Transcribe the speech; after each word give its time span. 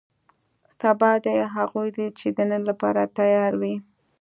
سبا 0.79 1.11
دې 1.25 1.37
هغو 1.55 1.83
دی 1.95 2.07
چې 2.17 2.27
د 2.35 2.39
نن 2.49 2.61
لپاره 2.69 3.01
تیار 3.17 3.51
وي. 3.61 3.75